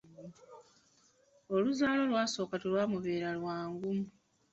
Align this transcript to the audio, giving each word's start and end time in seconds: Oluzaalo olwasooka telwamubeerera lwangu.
Oluzaalo 1.55 2.01
olwasooka 2.07 2.55
telwamubeerera 2.61 3.31
lwangu. 3.39 3.91